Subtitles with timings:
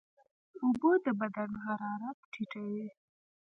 [0.63, 2.87] اوبه د بدن حرارت ټیټوي.